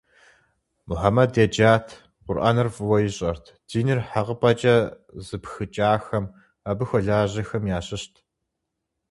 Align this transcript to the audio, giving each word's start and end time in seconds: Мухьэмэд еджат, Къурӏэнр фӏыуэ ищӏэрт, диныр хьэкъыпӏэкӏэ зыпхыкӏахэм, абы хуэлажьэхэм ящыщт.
Мухьэмэд 0.87 1.31
еджат, 1.43 1.87
Къурӏэнр 2.23 2.67
фӏыуэ 2.75 2.97
ищӏэрт, 3.07 3.45
диныр 3.67 3.99
хьэкъыпӏэкӏэ 4.09 4.75
зыпхыкӏахэм, 5.25 6.25
абы 6.69 6.83
хуэлажьэхэм 6.87 7.63
ящыщт. 7.77 8.13